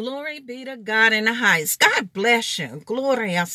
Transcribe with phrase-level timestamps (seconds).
[0.00, 1.80] Glory be to God in the highest.
[1.80, 2.82] God bless you.
[2.86, 3.46] Gloria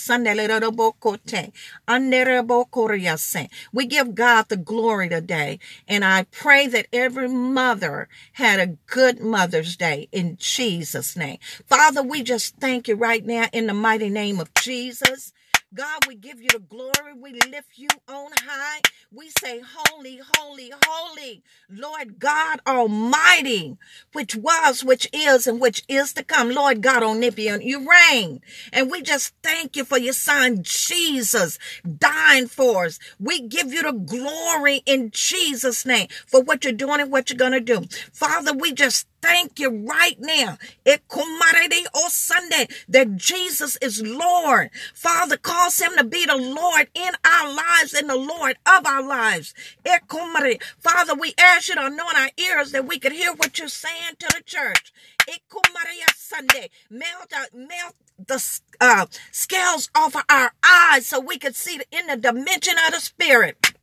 [3.73, 5.59] We give God the glory today.
[5.89, 11.39] And I pray that every mother had a good Mother's Day in Jesus' name.
[11.67, 15.33] Father, we just thank you right now in the mighty name of Jesus.
[15.75, 17.13] God, we give you the glory.
[17.19, 18.79] We lift you on high.
[19.11, 23.75] We say, Holy, holy, holy, Lord God Almighty,
[24.13, 26.51] which was, which is, and which is to come.
[26.51, 28.39] Lord God omnipotent, you reign.
[28.71, 31.59] And we just thank you for your son, Jesus,
[31.97, 32.97] dying for us.
[33.19, 37.37] We give you the glory in Jesus' name for what you're doing and what you're
[37.37, 37.85] going to do.
[38.13, 40.57] Father, we just thank you right now.
[40.87, 44.69] O Sunday that Jesus is Lord.
[44.93, 49.03] Father, cause him to be the Lord in our lives and the Lord of our
[49.03, 49.53] lives.
[50.79, 54.15] Father, we ask you to anoint our ears that we could hear what you're saying
[54.19, 54.93] to the church.
[56.15, 62.07] Sunday, melt, melt the uh, scales off of our eyes so we could see in
[62.07, 63.74] the dimension of the spirit.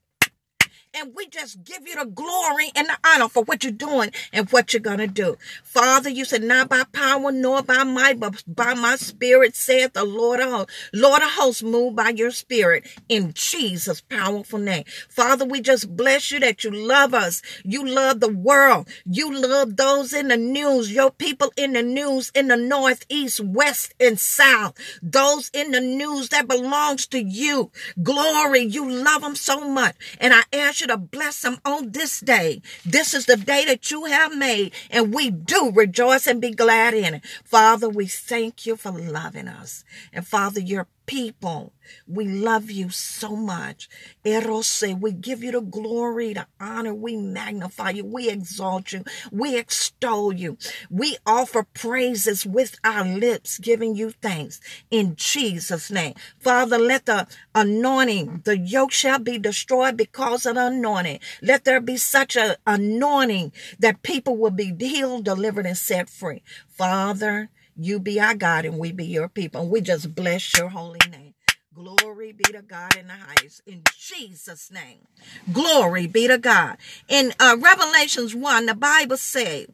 [0.95, 4.51] And we just give you the glory and the honor for what you're doing and
[4.51, 5.39] what you're going to do.
[5.65, 10.05] Father, you said, not by power nor by might, but by my spirit, saith the
[10.05, 10.91] Lord of hosts.
[10.93, 14.85] Lord of hosts, move by your spirit in Jesus' powerful name.
[15.09, 17.41] Father, we just bless you that you love us.
[17.65, 18.87] You love the world.
[19.07, 23.41] You love those in the news, your people in the news in the north, east,
[23.41, 24.75] west, and south.
[25.03, 27.71] Those in the news that belongs to you.
[28.03, 29.97] Glory, you love them so much.
[30.21, 32.61] And I ask you to bless them on this day.
[32.85, 36.93] This is the day that you have made, and we do rejoice and be glad
[36.93, 37.25] in it.
[37.45, 39.85] Father, we thank you for loving us.
[40.13, 41.73] And Father, your people.
[42.07, 43.89] We love you so much.
[44.25, 46.95] Erose, we give you the glory, the honor.
[46.95, 48.05] We magnify you.
[48.05, 49.05] We exalt you.
[49.31, 50.59] We extol you.
[50.91, 56.15] We offer praises with our lips, giving you thanks in Jesus' name.
[56.39, 61.21] Father, let the anointing, the yoke shall be destroyed because of the anointing.
[61.43, 66.43] Let there be such an anointing that people will be healed, delivered, and set free.
[66.69, 69.63] Father, you be our God and we be your people.
[69.63, 71.35] And we just bless your holy name.
[71.75, 73.63] Glory be to God in the highest.
[73.67, 75.07] In Jesus' name.
[75.53, 76.77] Glory be to God.
[77.09, 79.69] In uh, Revelations 1, the Bible says,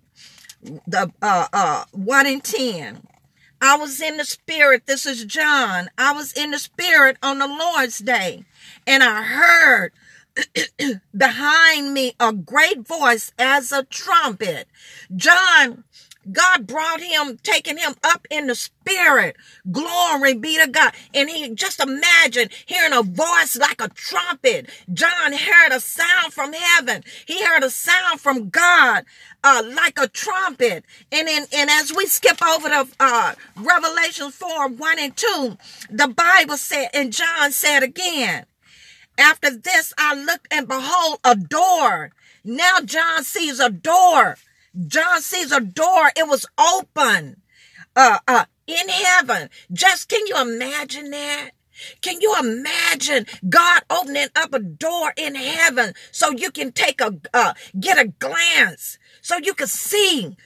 [0.62, 3.02] the uh, uh, 1 and 10.
[3.60, 4.86] I was in the spirit.
[4.86, 5.88] This is John.
[5.98, 8.44] I was in the spirit on the Lord's day.
[8.86, 9.92] And I heard
[11.16, 14.68] behind me a great voice as a trumpet.
[15.14, 15.84] John
[16.30, 19.36] God brought him, taking him up in the spirit.
[19.70, 20.92] Glory be to God.
[21.14, 24.68] And he just imagine hearing a voice like a trumpet.
[24.92, 27.04] John heard a sound from heaven.
[27.26, 29.04] He heard a sound from God,
[29.42, 30.84] uh, like a trumpet.
[31.12, 35.56] And in, and as we skip over to, uh, Revelation 4, 1 and 2,
[35.90, 38.44] the Bible said, and John said again,
[39.18, 42.12] after this, I looked and behold a door.
[42.44, 44.36] Now John sees a door
[44.86, 46.10] John sees a door.
[46.16, 47.42] It was open.
[47.96, 49.48] Uh, uh, in heaven.
[49.72, 51.50] Just can you imagine that?
[52.02, 57.18] Can you imagine God opening up a door in heaven so you can take a
[57.32, 60.36] uh, get a glance so you can see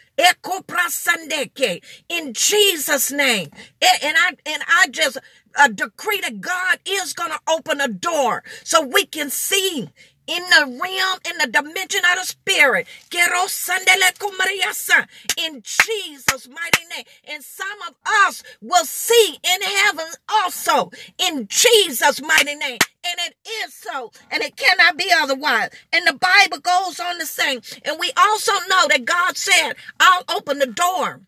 [2.08, 3.48] in Jesus name
[3.82, 5.18] and I and I just
[5.58, 9.90] uh, decree that God is going to open a door so we can see
[10.26, 12.86] in the realm, in the dimension of the spirit.
[15.38, 17.04] In Jesus' mighty name.
[17.28, 17.94] And some of
[18.26, 22.78] us will see in heaven also in Jesus' mighty name.
[23.04, 24.12] And it is so.
[24.30, 25.70] And it cannot be otherwise.
[25.92, 30.24] And the Bible goes on to say, and we also know that God said, I'll
[30.36, 31.20] open the door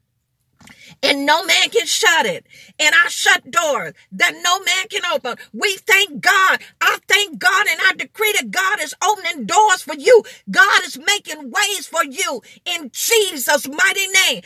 [1.03, 2.47] and no man can shut it.
[2.79, 5.37] And I shut doors that no man can open.
[5.53, 6.61] We thank God.
[6.81, 10.23] I thank God and I decree that God is opening doors for you.
[10.51, 14.43] God is making ways for you in Jesus' mighty name.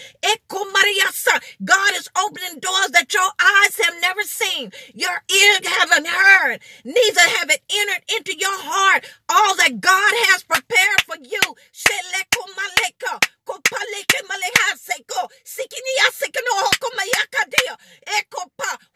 [1.64, 7.22] God is opening doors that your eyes have never seen, your ears haven't heard, neither
[7.38, 11.40] have it entered into your heart all that God has prepared for you.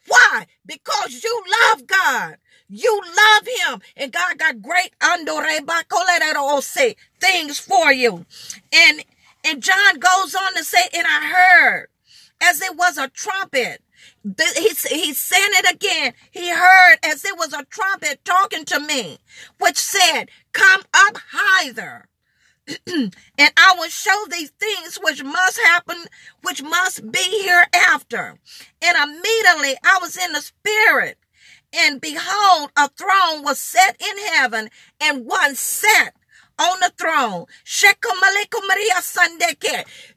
[0.08, 0.46] Why?
[0.66, 2.37] Because you love God.
[2.69, 3.82] You love him.
[3.96, 8.25] And God got great andoreba say things for you.
[8.72, 9.04] And
[9.44, 11.88] and John goes on to say, and I heard
[12.40, 13.82] as it was a trumpet.
[14.56, 16.14] He's, he's saying it again.
[16.31, 19.19] He heard as it was a trumpet talking to me,
[19.58, 22.08] which said, Come up higher
[22.87, 25.97] and I will show these things which must happen,
[26.43, 28.38] which must be hereafter.
[28.82, 31.19] And immediately I was in the spirit,
[31.75, 34.69] and behold, a throne was set in heaven,
[35.00, 36.14] and one sat
[36.59, 37.47] on the throne.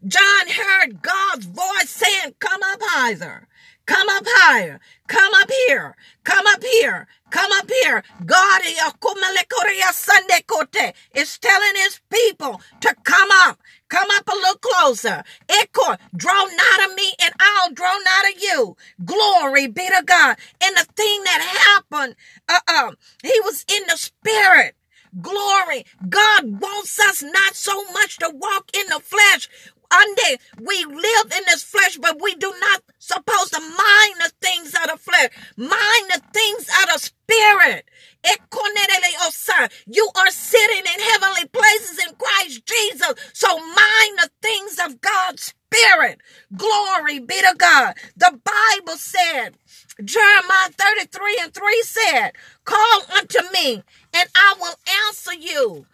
[0.08, 3.48] John heard God's voice saying, Come up higher.
[3.86, 4.80] Come up higher.
[5.08, 5.96] Come up here.
[6.24, 7.08] Come up here.
[7.30, 8.04] Come up here.
[8.26, 8.62] God
[11.14, 13.60] is telling his people to come up.
[13.90, 15.24] Come up a little closer.
[15.48, 18.78] Echo, draw nigh to me and I'll draw nigh to you.
[19.04, 20.38] Glory be to God.
[20.64, 22.16] And the thing that happened,
[22.50, 22.92] uh, uh,
[23.24, 24.76] he was in the spirit.
[25.22, 25.86] Glory.
[26.10, 29.50] God wants us not so much to walk in the flesh.
[29.96, 34.76] Ande, we live in this flesh, but we do not supposed to mind the things
[34.76, 35.30] of the flesh.
[35.58, 37.86] Mind the things of the spirit.
[39.88, 43.14] You are sitting in heavenly places in Christ Jesus.
[43.34, 46.20] So mind the things of God's spirit.
[46.56, 47.96] Glory be to God.
[48.18, 49.52] The Bible said,
[50.04, 52.32] Jeremiah 33 and 3 said,
[52.66, 53.84] Call unto me,
[54.14, 54.76] and I will
[55.08, 55.88] answer you.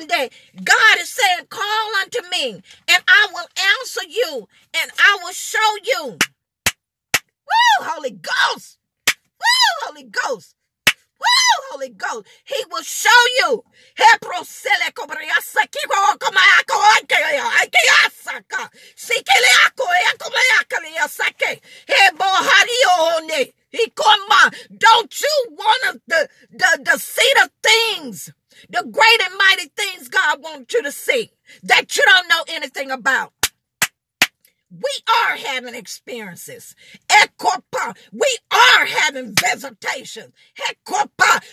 [0.00, 0.30] Sunday.
[0.62, 3.46] God is saying, Call unto me, and I will
[3.80, 6.18] answer you, and I will show you.
[7.46, 8.78] Woo, Holy Ghost.
[9.08, 10.54] Woo, Holy Ghost.
[11.20, 12.26] Woo, Holy Ghost.
[12.44, 13.08] He will show
[13.40, 13.64] you.
[24.78, 28.32] Don't you want the, the, the see the things,
[28.68, 31.30] the great and mighty things God wants you to see
[31.62, 33.32] that you don't know anything about?
[34.70, 36.76] We are having experiences.
[38.12, 40.32] We are having visitations.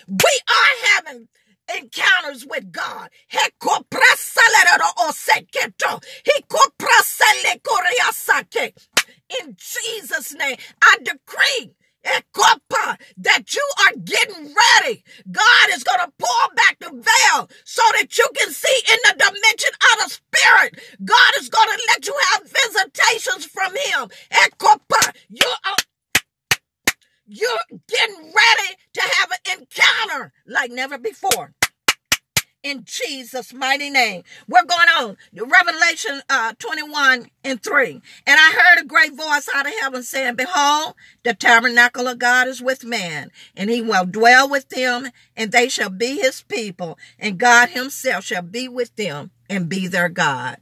[0.08, 1.28] We are having
[1.76, 3.10] encounters with God.
[9.42, 11.72] In Jesus' name, I decree
[13.18, 15.04] that you are getting ready.
[15.32, 19.14] God is going to pull back the veil so that you can see in the
[19.18, 20.80] dimension of the spirit.
[21.06, 24.10] God is going to let you have visitations from him.
[25.30, 25.50] You're,
[27.28, 31.54] you're getting ready to have an encounter like never before
[32.64, 34.24] in Jesus' mighty name.
[34.48, 35.18] We're going on.
[35.34, 37.92] Revelation uh, 21 and 3.
[37.92, 42.48] And I heard a great voice out of heaven saying, Behold, the tabernacle of God
[42.48, 46.98] is with man, and he will dwell with them, and they shall be his people,
[47.20, 50.58] and God himself shall be with them and be their God.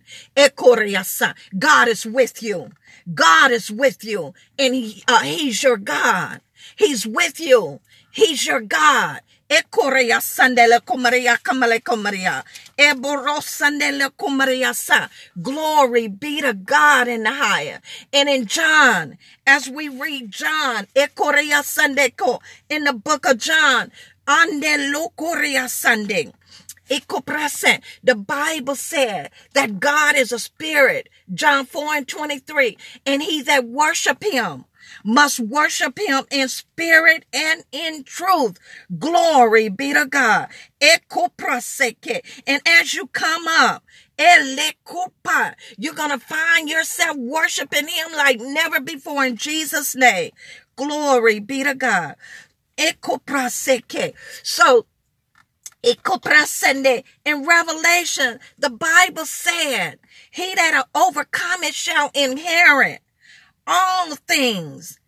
[1.57, 2.71] God is with you.
[3.13, 6.42] God is with you, and he, uh, he's your God.
[6.75, 7.80] He's with you.
[8.12, 9.21] He's your God.
[9.50, 12.44] Ekoreya sandele kumaria kamale kumaria.
[12.77, 15.07] Eboro sandele kumaria sa.
[15.42, 17.80] Glory be to God in the higher.
[18.12, 23.92] And in John, as we read John, Ekoreya sandeko, in the book of John,
[24.27, 26.33] Ande lokoria sande.
[26.88, 33.65] The Bible said that God is a spirit, John 4 and 23, and he that
[33.65, 34.65] worship him
[35.04, 38.58] must worship him in spirit and in truth.
[38.98, 40.50] Glory be to God.
[40.82, 43.84] And as you come up,
[45.78, 50.31] you're going to find yourself worshiping him like never before in Jesus' name.
[50.76, 52.16] Glory be to God.
[54.44, 54.86] So,
[55.83, 60.00] in Revelation, the Bible said,
[60.31, 63.02] He that overcometh shall inherit
[63.68, 65.00] all things.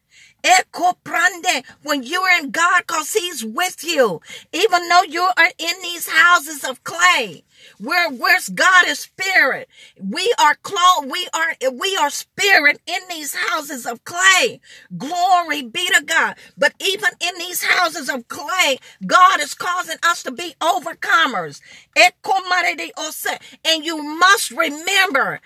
[1.83, 4.21] When you're in God, because He's with you,
[4.53, 7.43] even though you are in these houses of clay,
[7.79, 9.67] where where's God is spirit.
[9.99, 14.59] We are clothed, we are we are spirit in these houses of clay.
[14.97, 16.35] Glory be to God.
[16.57, 21.61] But even in these houses of clay, God is causing us to be overcomers.
[23.65, 25.39] And you must remember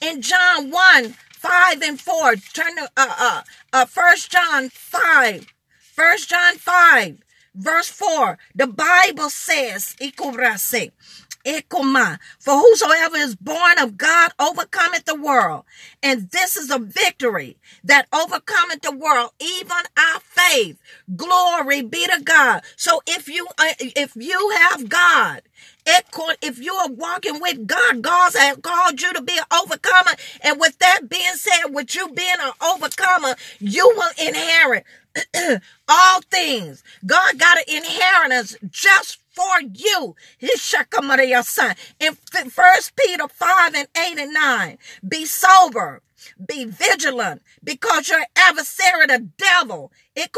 [0.00, 2.36] in John 1, 5 and 4.
[2.36, 5.46] Turn to uh uh uh First John 5.
[5.94, 7.18] First John 5
[7.54, 9.94] verse 4, the Bible says,
[12.38, 15.64] for whosoever is born of God overcometh the world.
[16.02, 20.78] And this is a victory that overcometh the world, even our faith.
[21.16, 22.62] Glory be to God.
[22.76, 25.42] So if you, uh, if you have God
[25.86, 30.12] If you are walking with God, God has called you to be an overcomer.
[30.42, 34.84] And with that being said, with you being an overcomer, you will inherit
[35.88, 36.82] all things.
[37.06, 40.16] God got an inheritance just for you.
[40.38, 41.74] His son.
[42.00, 42.14] In
[42.50, 44.78] First Peter 5 and 8 and 9.
[45.08, 46.02] Be sober.
[46.46, 50.30] Be vigilant because your adversary, the devil, it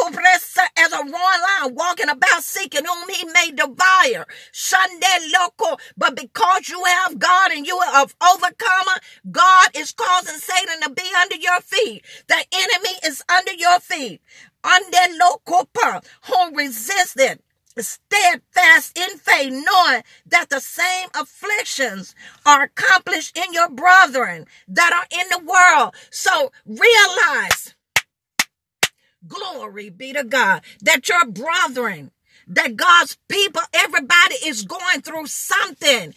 [0.76, 4.26] as a roaring lion walking about seeking whom he may devour.
[4.52, 5.76] Sunday loco.
[5.96, 9.00] But because you have God and you are of overcomer,
[9.30, 12.04] God is causing Satan to be under your feet.
[12.28, 14.20] The enemy is under your feet.
[14.62, 15.68] Under loco,
[16.26, 17.40] who resisted
[17.82, 22.14] steadfast in faith, knowing that the same afflictions
[22.46, 25.94] are accomplished in your brethren that are in the world.
[26.10, 27.74] So realize,
[29.26, 32.10] glory be to God, that your brethren,
[32.46, 36.14] that God's people, everybody is going through something.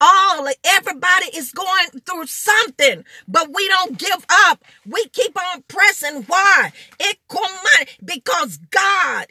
[0.00, 4.64] All, everybody is going through something, but we don't give up.
[4.86, 6.22] We keep on pressing.
[6.22, 6.72] Why?
[8.04, 9.26] Because God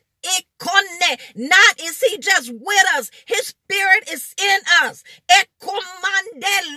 [1.35, 3.09] not is he just with us.
[3.25, 5.03] His spirit is in us.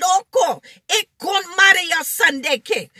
[0.01, 0.63] loco.
[2.03, 2.91] sandeke.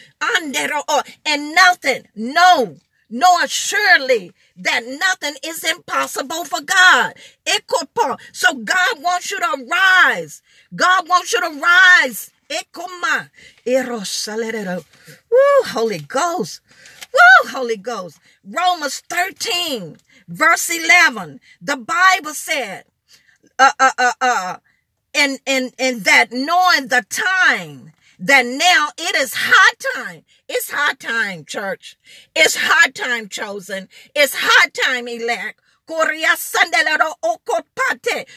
[1.27, 2.77] And nothing, no,
[3.11, 7.15] no, surely that nothing is impossible for God.
[8.33, 10.43] So God wants you to rise.
[10.75, 12.31] God wants you to rise.
[15.31, 16.61] Woo, Holy Ghost.
[17.13, 18.19] Woo, Holy Ghost.
[18.45, 19.97] Romans 13
[20.29, 22.85] verse 11, the Bible said,
[23.59, 24.57] uh, uh, uh, uh,
[25.15, 30.25] and, and, and that knowing the time, that now it is high time.
[30.49, 31.97] It's high time, church.
[32.37, 33.89] It's high time, chosen.
[34.15, 35.61] It's high time, elect.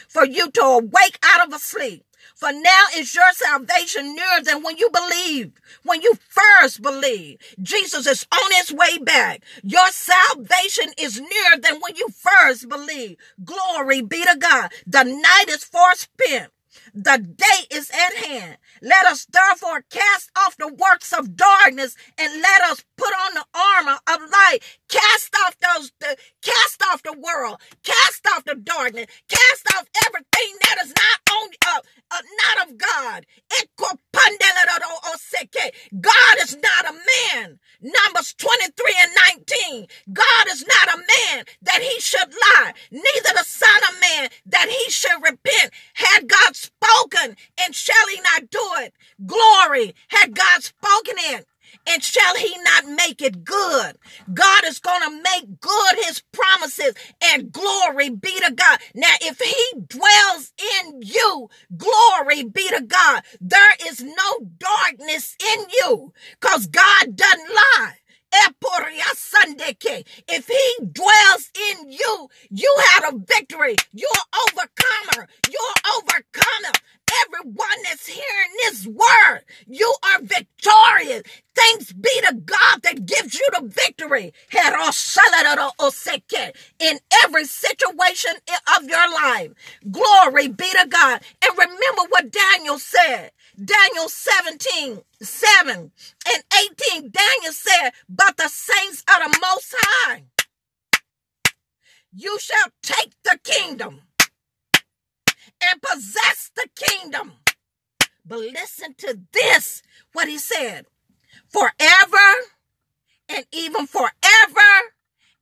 [0.08, 2.04] For you to awake out of a sleep.
[2.34, 7.42] For now is your salvation nearer than when you believed, when you first believed.
[7.62, 9.42] Jesus is on his way back.
[9.62, 13.20] Your salvation is nearer than when you first believed.
[13.44, 14.72] Glory be to God.
[14.86, 16.50] The night is far spent.
[16.94, 18.58] The day is at hand.
[18.82, 23.44] Let us therefore cast off the works of darkness and let us put on the
[23.54, 24.60] armor of light.
[24.88, 30.56] Cast off those, the, cast off the world, cast off the darkness, cast off everything
[30.62, 31.80] that is not on, uh,
[32.10, 32.22] uh,
[32.56, 33.26] not of God.
[36.00, 36.92] God is not a
[37.34, 37.58] man.
[37.80, 39.12] Numbers 23 and
[39.70, 39.86] 19.
[40.12, 44.68] God is not a man that he should lie, neither the son of man that
[44.68, 45.72] he should repent.
[45.94, 48.94] Had God spoken and shall he not do it?
[49.24, 49.94] Glory.
[50.08, 51.46] Had God spoken it
[51.86, 53.96] and shall he not make it good?
[54.32, 58.78] God is going to make good his promises and glory be to God.
[58.94, 60.52] Now, if he dwells
[60.82, 63.22] in you, glory be to God.
[63.40, 67.94] There is no darkness in you because God doesn't lie.
[70.28, 73.76] If he dwells in you, you have a victory.
[73.92, 74.10] You're
[74.48, 75.28] overcomer.
[75.48, 76.72] You're overcomer.
[77.24, 81.22] Everyone that's hearing this word, you are victorious.
[81.54, 84.34] Thanks be to God that gives you the victory
[86.80, 88.32] in every situation
[88.76, 89.52] of your life.
[89.90, 91.22] Glory be to God.
[91.42, 93.30] And remember what Daniel said.
[93.56, 96.44] Daniel 17, 7 and
[96.92, 97.10] 18.
[97.10, 100.24] Daniel said, But the saints of the Most High,
[102.12, 104.02] you shall take the kingdom
[105.62, 107.32] and possess the kingdom.
[108.26, 110.86] But listen to this, what he said.
[111.48, 112.28] Forever
[113.28, 114.12] and even forever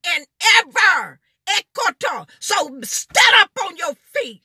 [0.06, 0.26] and
[0.58, 1.20] ever.
[2.40, 4.42] So stand up on your feet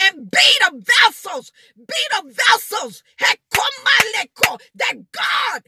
[0.00, 3.02] and be the vessels, be the vessels
[4.78, 5.62] that God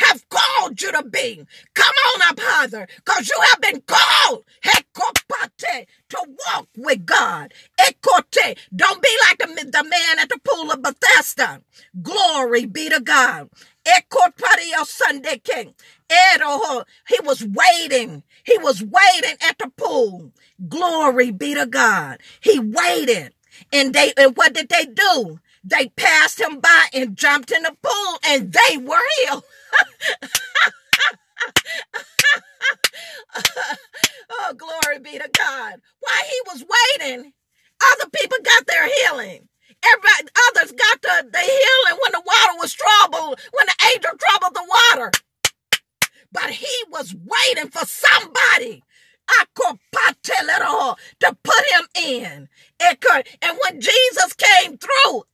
[0.00, 1.46] have called you to be.
[1.74, 4.44] Come on up, Father, because you have been called
[6.10, 7.52] to walk with God.
[8.76, 11.62] Don't be like the, the man at the pool of Bethesda.
[12.02, 13.50] Glory be to God.
[15.02, 15.74] Sunday King.
[17.08, 18.22] He was waiting.
[18.44, 20.32] He was waiting at the pool.
[20.68, 22.20] Glory be to God.
[22.40, 23.34] He waited.
[23.72, 25.40] And they and what did they do?
[25.64, 29.44] They passed him by and jumped in the pool and they were healed.
[34.30, 35.80] oh, glory be to God.
[36.00, 36.64] While he was
[37.00, 37.32] waiting,
[37.92, 39.48] other people got their healing.
[39.84, 44.54] Everybody, others got the, the healing when the water was troubled, when the angel troubled
[44.54, 45.10] the water.
[46.32, 48.82] But he was waiting for somebody
[51.20, 52.48] to put him in.
[52.80, 55.24] And when Jesus came through,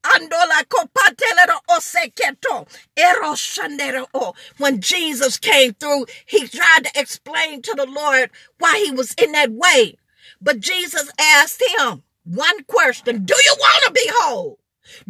[4.59, 9.33] when Jesus came through, he tried to explain to the Lord why he was in
[9.33, 9.97] that way.
[10.41, 14.59] But Jesus asked him one question Do you want to be whole?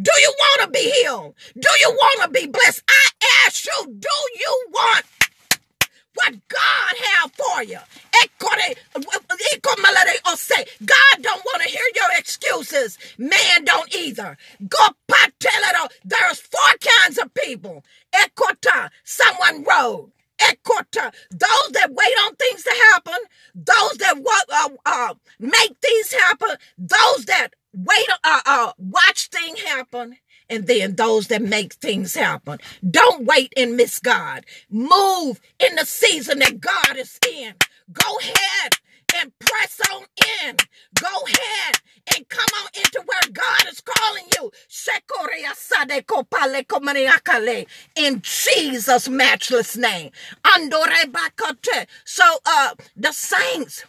[0.01, 1.35] Do you want to be healed?
[1.53, 2.83] Do you want to be blessed?
[2.89, 3.09] I
[3.45, 4.09] ask you, do
[4.39, 5.05] you want
[6.15, 7.77] what God have for you.
[10.85, 12.97] God don't want to hear your excuses.
[13.17, 14.37] Man don't either.
[14.67, 14.87] Go
[16.03, 17.83] There's four kinds of people.
[19.03, 19.63] Someone
[20.41, 21.13] wrote.
[21.31, 23.19] Those that wait on things to happen,
[23.55, 24.15] those that
[24.53, 30.17] uh, uh, make things happen, those that wait, uh, uh, watch things happen,
[30.49, 32.59] and then those that make things happen.
[32.89, 34.45] Don't wait and miss God.
[34.69, 37.53] Move in the season that God is in.
[37.91, 38.73] Go ahead
[39.17, 40.03] and press on
[40.45, 40.55] in.
[40.99, 41.75] Go ahead
[42.15, 43.18] and come on into where
[44.09, 44.51] calling you.
[47.95, 50.11] In Jesus' matchless name.
[52.05, 53.85] So uh the saints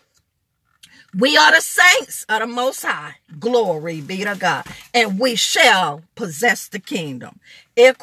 [1.12, 3.16] we are the saints of the Most High.
[3.40, 4.64] Glory be to God.
[4.94, 7.40] And we shall possess the kingdom.
[7.76, 7.96] And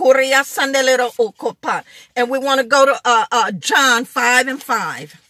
[2.30, 5.27] we want to go to uh, uh, John 5 and 5.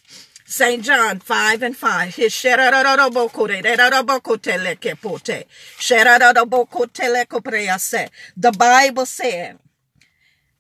[0.50, 0.82] St.
[0.84, 2.16] John 5 and 5.
[8.38, 9.60] The Bible said,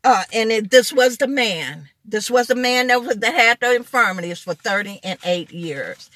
[0.03, 3.59] uh, and it, this was the man this was a man that, was, that had
[3.59, 6.09] the infirmities for 30 and 8 years.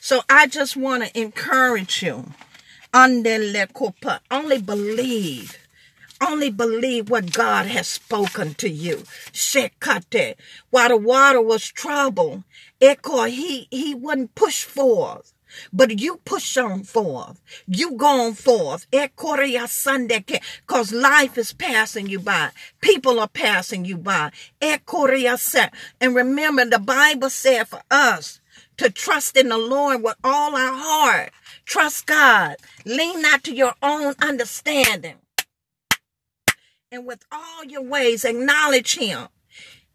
[0.00, 2.32] So I just want to encourage you.
[2.94, 5.58] Only believe.
[6.22, 8.98] Only believe what God has spoken to you.
[9.32, 10.36] Shekate.
[10.70, 12.44] While the water was troubled,
[12.80, 15.34] he, he wouldn't push forth.
[15.72, 17.40] But you push on forth.
[17.66, 18.86] You go on forth.
[18.90, 22.50] Because life is passing you by.
[22.80, 24.30] People are passing you by.
[24.60, 28.40] And remember, the Bible said for us
[28.76, 31.30] to trust in the Lord with all our heart.
[31.64, 32.56] Trust God.
[32.84, 35.16] Lean not to your own understanding.
[36.92, 39.28] And with all your ways, acknowledge Him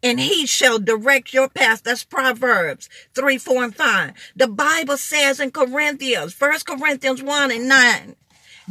[0.02, 1.82] and he shall direct your path.
[1.82, 4.12] That's Proverbs 3, 4, and 5.
[4.36, 8.16] The Bible says in Corinthians, First Corinthians 1 and 9,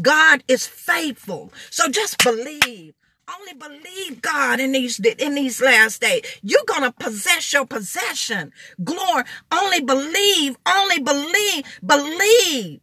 [0.01, 1.51] God is faithful.
[1.69, 2.93] So just believe.
[3.29, 6.21] Only believe God in these in these last days.
[6.41, 8.53] You're gonna possess your possession.
[8.81, 9.23] Glory.
[9.51, 10.55] Only believe.
[10.65, 11.65] Only believe.
[11.85, 12.79] Believe.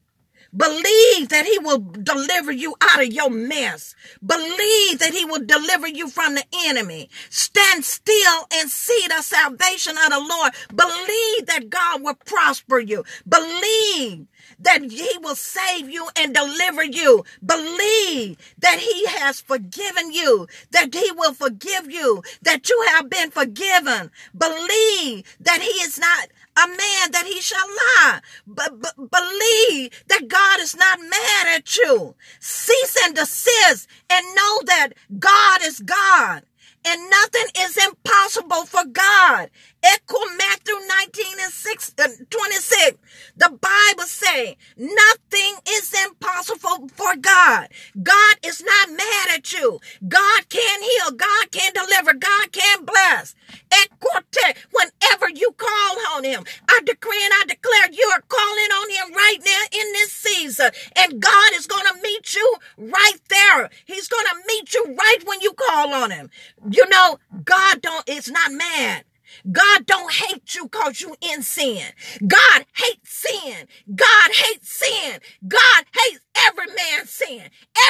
[0.57, 3.95] Believe that he will deliver you out of your mess.
[4.25, 7.11] Believe that he will deliver you from the enemy.
[7.31, 10.53] Stand still and see the salvation of the Lord.
[10.75, 13.05] Believe that God will prosper you.
[13.29, 14.27] Believe
[14.61, 17.25] that he will save you and deliver you.
[17.45, 23.31] Believe that he has forgiven you, that he will forgive you, that you have been
[23.31, 24.11] forgiven.
[24.37, 28.21] Believe that he is not a man that he shall lie.
[28.47, 32.15] But, but believe that God is not mad at you.
[32.41, 36.45] Cease and desist and know that God is God
[36.85, 39.51] and nothing is impossible for God.
[39.83, 42.99] Echo Matthew 19 and 6, uh, 26.
[43.37, 47.69] The Bible say nothing is impossible for God.
[48.03, 49.81] God is not mad at you.
[50.07, 51.13] God can heal.
[51.17, 52.15] God can deliver.
[52.15, 53.35] God can bless.
[53.73, 55.84] Equate, whenever you call
[56.25, 59.93] on him, I decree and I declare you are calling on him right now in
[59.93, 60.71] this season.
[60.97, 63.71] And God is going to meet you right there.
[63.87, 66.31] He's going to meet you right when you call on him.
[66.71, 69.05] You know, God don't, it's not mad.
[69.51, 71.83] God don't hate you cause you in sin.
[72.27, 73.67] God hates sin.
[73.95, 75.19] God hates sin.
[75.47, 77.43] God hates every man's sin.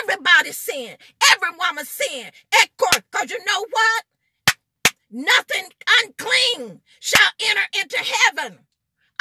[0.02, 0.96] Everybody's sin.
[1.32, 2.30] Every woman's sin.
[3.12, 4.04] Cause you know what?
[5.14, 5.70] Nothing
[6.02, 8.60] unclean shall enter into heaven.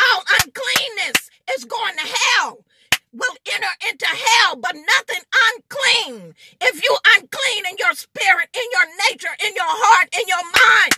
[0.01, 2.65] All uncleanness is going to hell
[3.13, 5.23] will enter into hell, but nothing
[5.55, 6.35] unclean.
[6.61, 10.93] If you unclean in your spirit, in your nature, in your heart, in your mind,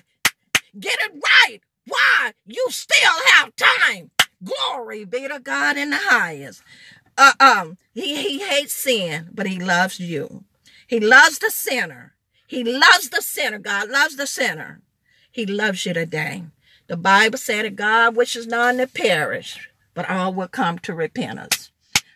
[0.79, 1.60] Get it right.
[1.88, 2.34] Why?
[2.45, 4.12] You still have time.
[4.43, 6.63] Glory be to God in the highest.
[7.17, 10.45] Uh, um, he, he hates sin, but he loves you.
[10.88, 12.15] He loves the sinner.
[12.47, 13.60] He loves the sinner.
[13.60, 14.81] God loves the sinner.
[15.35, 16.43] He loves you today.
[16.87, 21.71] The Bible said that God wishes none to perish, but all will come to repentance.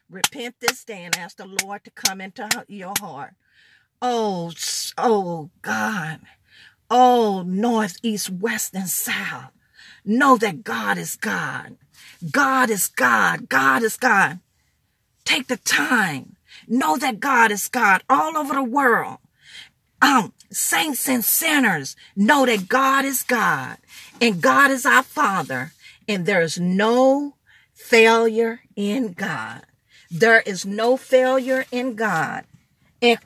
[0.10, 3.34] Repent this day and ask the Lord to come into your heart.
[4.02, 4.54] Oh,
[4.98, 6.22] oh God.
[6.90, 9.52] Oh, north, east, west, and south.
[10.06, 11.76] know that God is God.
[12.32, 13.50] God is God.
[13.50, 14.40] God is God.
[15.26, 16.38] Take the time.
[16.70, 19.18] Know that God is God all over the world.
[20.02, 23.78] Um, saints and sinners know that God is God
[24.22, 25.74] and God is our Father
[26.08, 27.36] and there is no
[27.74, 29.64] failure in God.
[30.10, 32.46] There is no failure in God.
[33.02, 33.18] In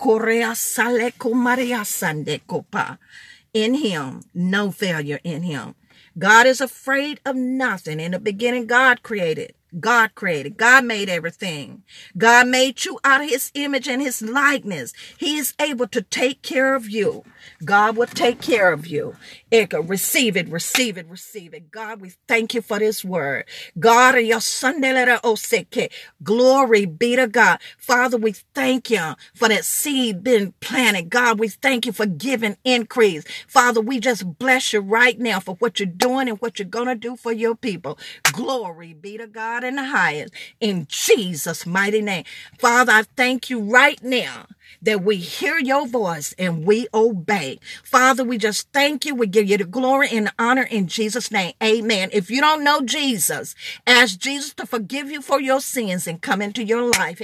[3.75, 5.75] him, no failure in him.
[6.17, 7.99] God is afraid of nothing.
[7.99, 9.55] In the beginning, God created.
[9.79, 10.57] God created.
[10.57, 11.83] God made everything.
[12.17, 14.93] God made you out of his image and his likeness.
[15.17, 17.23] He is able to take care of you.
[17.63, 19.15] God will take care of you.
[19.51, 21.71] Eka, receive it, receive it, receive it.
[21.71, 23.45] God, we thank you for this word.
[23.79, 25.91] God, your Sunday letter oseke.
[26.23, 27.59] Glory be to God.
[27.77, 31.09] Father, we thank you for that seed being planted.
[31.09, 33.23] God, we thank you for giving increase.
[33.47, 36.87] Father, we just bless you right now for what you're doing and what you're going
[36.87, 37.97] to do for your people.
[38.31, 40.33] Glory be to God in the highest.
[40.59, 42.25] In Jesus' mighty name.
[42.59, 44.47] Father, I thank you right now
[44.81, 47.59] that we hear your voice and we obey.
[47.83, 49.15] Father, we just thank you.
[49.15, 51.53] We give you the glory and the honor in Jesus' name.
[51.63, 52.09] Amen.
[52.11, 53.55] If you don't know Jesus,
[53.87, 57.21] ask Jesus to forgive you for your sins and come into your life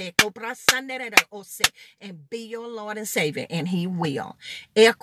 [2.00, 4.36] and be your Lord and Savior, and He will.
[4.76, 4.94] I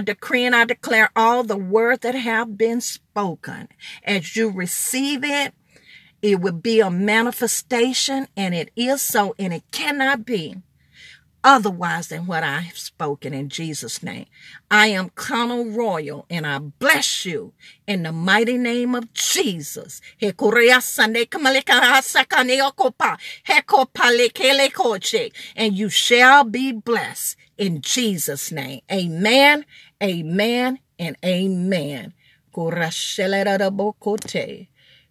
[0.00, 3.68] decree and I declare all the words that have been spoken.
[4.04, 5.54] As you receive it,
[6.20, 10.56] it will be a manifestation, and it is so, and it cannot be
[11.44, 14.26] otherwise than what I have spoken in Jesus' name.
[14.70, 17.52] I am Conal Royal, and I bless you
[17.86, 20.00] in the mighty name of Jesus.
[20.20, 20.34] And
[25.78, 28.80] you shall be blessed in Jesus' name.
[28.90, 29.64] Amen,
[30.02, 32.12] amen, and amen.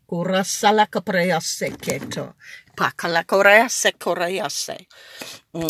[0.08, 2.34] Kurasala kaprease keto.
[2.78, 4.78] Pakala korese koreyase.